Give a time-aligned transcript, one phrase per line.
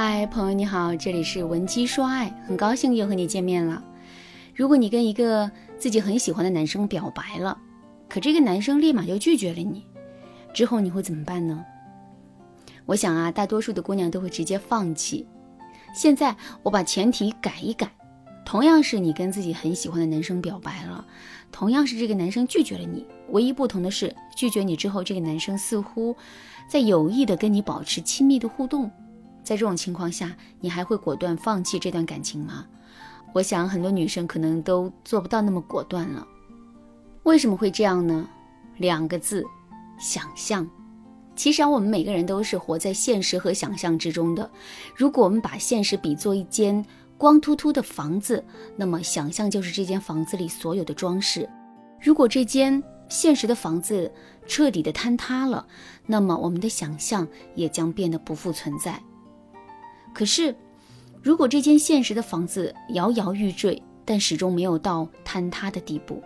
[0.00, 3.82] 嗨，朋友你好，这里是文姬说爱，很高兴又和你见面了。
[4.54, 7.58] 如果你跟一个自己很喜欢的男生表白了，
[8.08, 9.84] 可这个男生立马就拒绝了你，
[10.54, 11.64] 之后你会怎么办呢？
[12.86, 15.26] 我想啊，大多数的姑娘都会直接放弃。
[15.92, 17.90] 现在我把前提改一改，
[18.44, 21.04] 同样是你跟自己很喜欢的男生表白了，
[21.50, 26.14] 同样是这个男生拒绝了你，唯一不同的是，拒绝你之后，这个男生似乎
[26.68, 28.88] 在有意的跟你保持亲密的互动。
[29.48, 32.66] 在这种情况下，你还会果断放弃这段感情吗？
[33.32, 36.28] 我想很多女生可能都做不到那么果断了。
[37.22, 38.28] 为什么会这样呢？
[38.76, 39.42] 两个字：
[39.98, 40.68] 想象。
[41.34, 44.50] 其实啊，我们每个人都是活在现实和想象之中的。
[44.94, 46.84] 如果我们把现实比作一间
[47.16, 48.44] 光秃秃的房子，
[48.76, 51.48] 那么想象就是这间房子里所有的装饰。
[52.02, 54.12] 如果这间现实的房子
[54.46, 55.66] 彻底的坍塌了，
[56.04, 59.02] 那么我们的想象也将变得不复存在。
[60.14, 60.54] 可是，
[61.22, 66.22] 如果这间现实的房子摇摇欲坠，但始终没有到坍塌的地步，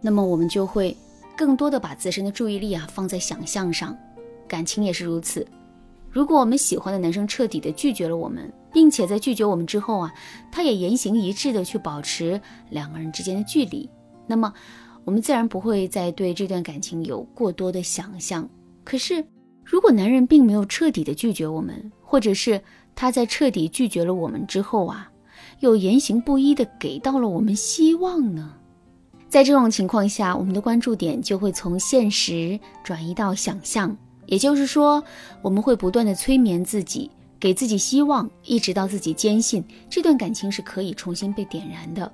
[0.00, 0.96] 那么我们就会
[1.36, 3.96] 更多的把自身的注意力啊放在想象上。
[4.48, 5.46] 感情也是如此。
[6.10, 10.12] 如果我们喜欢的男生彻底的拒绝了我们，并且在拒绝我们之后啊，
[10.50, 12.40] 他也言行一致的去保持
[12.70, 13.88] 两个人之间的距离，
[14.26, 14.52] 那么
[15.04, 18.48] 我们自然不会再对这段感情有过多的想象。
[18.82, 19.24] 可是，
[19.64, 22.60] 如果男人并没有彻底的拒绝我们，或者是
[22.94, 25.10] 他在彻底拒绝了我们之后啊，
[25.60, 28.54] 又言行不一的给到了我们希望呢？
[29.28, 33.96] 在这种情况下，我们的关注点就会从现实转移到想象，
[34.26, 35.02] 也就是说，
[35.40, 42.12] 我们会不断的催眠自己，给自己希望，一直到自己坚信这段感情是可以重新被点燃的。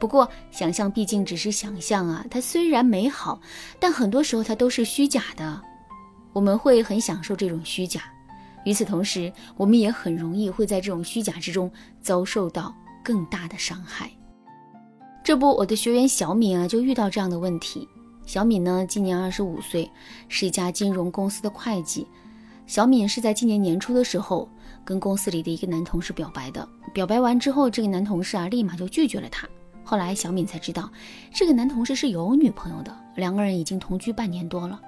[0.00, 3.38] 不过，想象毕竟只是想象啊，它虽然美好，
[3.78, 5.60] 但很多时候它都是虚假的。
[6.32, 8.02] 我们会很享受这种虚假。
[8.64, 11.70] 与此同时，我们也很容易会在这种虚假之中
[12.00, 14.10] 遭受到更大的伤害。
[15.22, 17.88] 这不，我的学员小敏啊，就遇到这样的问题。
[18.26, 19.90] 小敏呢，今年二十五岁，
[20.28, 22.06] 是一家金融公司的会计。
[22.66, 24.48] 小敏是在今年年初的时候
[24.84, 26.66] 跟公司里的一个男同事表白的。
[26.94, 29.46] 表白完之后，这个男同事啊，立马就拒绝了她。
[29.82, 30.90] 后来小敏才知道，
[31.30, 34.80] 这个男同事是有女朋友的，两个人已经同居半年多了。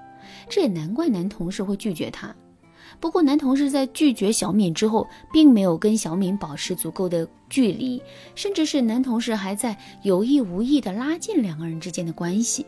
[0.49, 2.35] 这也难怪男同事会拒绝她。
[2.99, 8.03] 不过，男同事在拒绝小敏之后，并没有跟小敏保持足够的距离，
[8.35, 12.65] 甚至是男同事还在有意无意的拉近两个人之间的关系。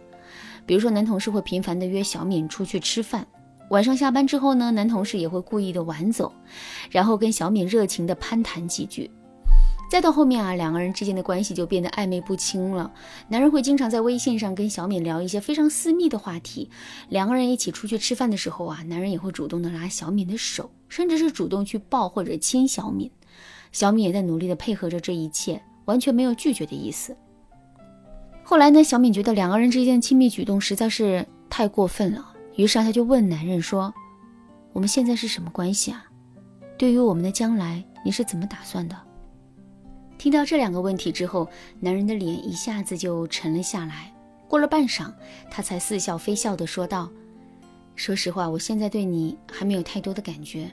[0.66, 3.26] 比如说，男同事会频繁的约小敏出去吃饭，
[3.70, 6.32] 晚上下班之后呢，男同事也会故意的晚走，
[6.90, 9.10] 然后跟小敏热情的攀谈几句。
[9.88, 12.92] 再到后面啊，两个人之间的关系就变得暧昧不清了。
[13.28, 16.70] 男人会经常在微信上跟小敏聊一些非常私密的话题。
[17.08, 23.10] 两个人一起出去吃饭的时候啊，男人也会主动的拉小敏的手，甚至是主动去抱或者亲小敏。
[23.72, 27.16] 小敏也在努力的配合着这一切，完全没有拒绝的意思。
[28.44, 33.92] 后来呢，小敏觉得两个人之间的亲密举动实在是太过分了，于是她就问男人说
[34.74, 36.04] ：“我们现在是什么关系啊？
[36.76, 38.94] 对于我们的将来，你是怎么打算的？”
[40.18, 41.48] 听到这两个问题之后，
[41.78, 44.12] 男人的脸一下子就沉了下来。
[44.48, 45.12] 过了半晌，
[45.48, 47.08] 他才似笑非笑地说道
[47.94, 50.70] ：“说实话，我现在对你还没有太多的感觉。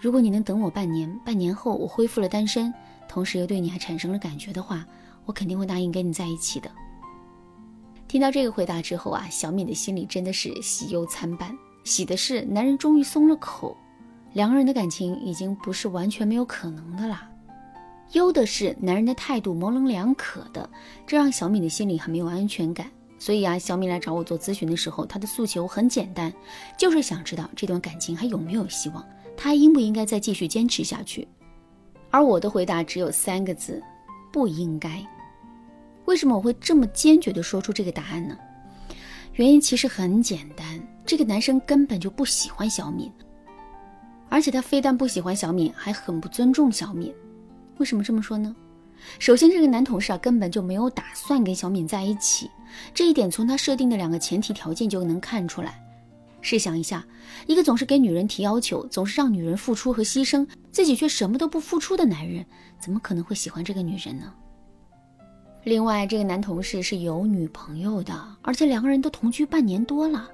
[0.00, 2.72] 如果你能等我半年，半年后我恢复了单身，
[3.06, 4.86] 同时又对你还产生了感觉的话，
[5.26, 6.70] 我肯定会答应跟你在一起的。”
[8.08, 11.54] 听到这个回答之后啊，小敏的心里真的是喜忧参半。
[11.84, 13.76] 喜的是男人终于松了口，
[14.32, 17.28] 两个人的感情已经不是完全没有可能的啦。
[18.12, 20.68] 忧的是男人的态度模棱两可的，
[21.06, 22.90] 这让小敏的心里很没有安全感。
[23.18, 26.32] 所以啊，小敏来找我做咨询的时候，她的诉求很简单，
[26.78, 29.04] 就是想知道这段感情还有没有希望，
[29.36, 31.26] 她应不应该再继续坚持下去。
[32.10, 33.82] 而我的回答只有三个字：
[34.32, 35.04] 不应该。
[36.06, 38.38] 为什么我会这么坚决地说出这个答案呢？
[39.34, 43.12] 原因其实很简单，这个男生根本就不喜欢小敏，
[44.28, 47.12] 而且他非但不喜欢小敏，还很不尊重小敏。
[47.78, 48.54] 为什么这么说呢？
[49.18, 52.50] 首先，这个男同事啊根本就没有打算跟小敏在一起，
[52.92, 55.80] 这一点从他设定的两个前提条件就能看出来。
[56.40, 57.04] 试想一下，
[57.46, 62.44] 一个总是给女人提要求，总是让女人付出和牺牲，自己却什么都不付出的男人，
[62.80, 64.32] 怎么可能会喜欢这个女人呢？
[65.64, 70.28] 另外，这个男同事是有女朋友的，而且两个人都同居半年多了，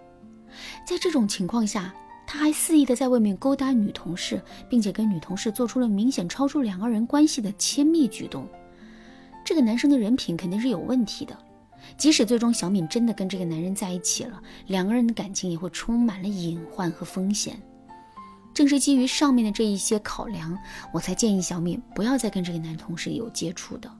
[0.87, 1.95] 在这种情况下。
[2.27, 8.49] 他还肆意的在外面勾搭女同事，并且跟女同事做出了明显超出两个人关系的亲密举动。
[9.45, 11.37] 这个男生的人品肯定是有问题的。
[11.99, 17.61] 即使最终小敏真的跟这个男人在一起了，两个人的感情也会充满了隐患和风险。
[18.55, 20.57] 正是基于上面的这一些考量，
[20.93, 23.91] 我才建议小敏不要再跟这个男同事有接触的。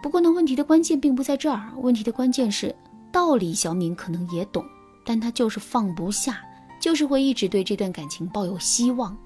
[0.00, 2.72] 不过呢，问题的关键并不在这儿，问题的关键是
[3.10, 4.64] 道理小敏可能也懂，
[5.04, 6.40] 但她就是放不下，
[6.80, 9.16] 就是会一直对这段感情抱有希望。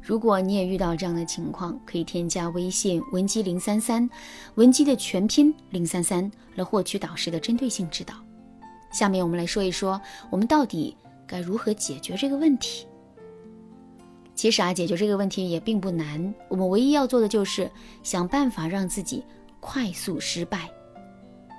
[0.00, 4.08] 如果你也遇到这样的情况，可以添加微信文姬零三三，
[4.54, 8.14] 文姬的全拼零三三，来获取导师的针对性指导。
[8.92, 10.00] 下面我们来说一说，
[10.30, 10.96] 我们到底
[11.26, 12.86] 该如何解决这个问题。
[14.34, 17.70] 其实啊，解决这个问题也并不难，我们唯一要做的就是
[18.02, 19.24] 想办法让自己
[19.58, 20.70] 快速失败。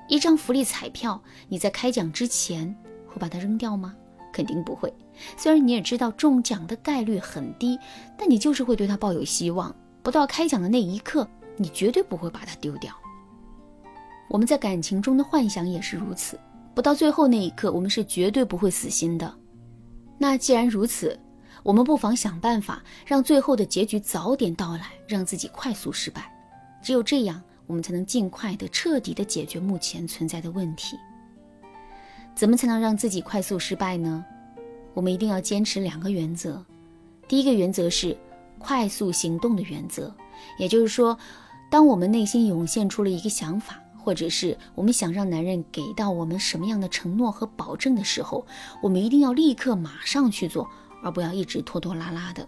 [0.07, 2.73] 一张福利彩票，你在开奖之前
[3.07, 3.93] 会把它扔掉吗？
[4.31, 4.93] 肯定不会。
[5.35, 7.77] 虽然你也知道中奖的概率很低，
[8.17, 9.75] 但你就是会对它抱有希望。
[10.03, 11.27] 不到开奖的那一刻，
[11.57, 12.93] 你绝对不会把它丢掉。
[14.29, 16.39] 我们在感情中的幻想也是如此，
[16.73, 19.33] 不到最后那一刻，我们是绝对不会死心的。
[20.17, 21.19] 那既然如此，
[21.63, 26.31] 我们不妨想办法让最后的结局早点到来，让自己快速失败。
[26.81, 30.95] 只有这样，我们才能尽快的、彻底的解决目前存在的问题。
[32.37, 34.23] 怎么才能让自己快速失败呢？
[34.93, 36.63] 我们一定要坚持两个原则。
[37.27, 38.15] 第一个原则是
[38.59, 40.13] 快速行动的原则，
[40.59, 41.17] 也就是说，
[41.67, 48.45] 当我们内心涌现出了一个想法，或者是我们想让男人给到我们什么样的承诺和保证的时候，
[48.83, 50.69] 我们一定要立刻马上去做，
[51.01, 52.47] 而不要一直拖拖拉拉的。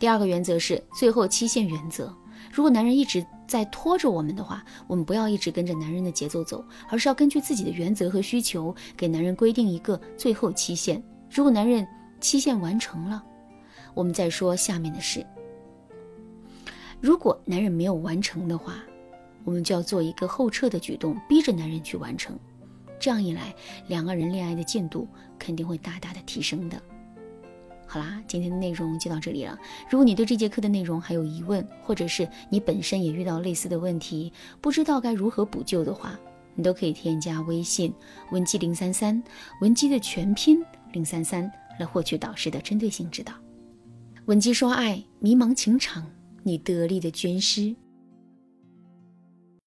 [0.00, 2.12] 第二个原则是最后期限原则。
[2.52, 11.02] 如果男人一直在拖着我们的话，我们不要一直跟着男人的节奏走，而是要根据自己的原则和需求，给男人规定一个最后期限。
[11.30, 11.86] 如果男人
[12.20, 13.22] 期限完成了，
[13.94, 15.24] 我们再说下面的事。
[17.00, 18.74] 如果男人没有完成的话，
[19.44, 22.38] 我们就要做一个后撤的举动，逼着男人去完成。
[22.98, 23.54] 这样一来，
[23.86, 25.08] 两个人恋爱的进度
[25.38, 26.80] 肯定会大大的提升的。
[27.92, 29.58] 好啦，今天的内容就到这里了。
[29.90, 36.16] 如果你对这节课的内容还有疑问，或者是你本身也遇到类似的问题，不知道该如何补救的话，
[36.54, 37.92] 你都可以添加微信
[38.30, 39.20] 文姬零三三，
[39.60, 41.50] 文姬的全拼零三三，
[41.80, 43.32] 来获取导师的针对性指导。
[44.26, 46.08] 文姬说爱，迷茫情场，
[46.44, 47.74] 你得力的军师。